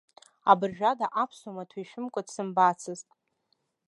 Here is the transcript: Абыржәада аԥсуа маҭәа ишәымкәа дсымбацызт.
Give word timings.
Абыржәада 0.51 1.07
аԥсуа 1.21 1.55
маҭәа 1.55 1.79
ишәымкәа 1.83 2.21
дсымбацызт. 2.27 3.07